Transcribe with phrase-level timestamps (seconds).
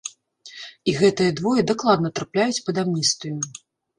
[0.93, 3.37] І гэтыя двое дакладна трапляюць пад амністыю.